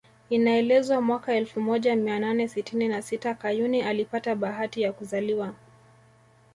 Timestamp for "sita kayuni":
3.01-3.81